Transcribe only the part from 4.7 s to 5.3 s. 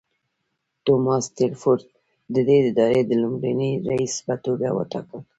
وټاکل.